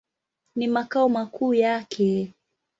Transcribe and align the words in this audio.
Ni 0.55 0.67
makao 0.67 1.09
makuu 1.09 1.53
yake. 1.53 2.33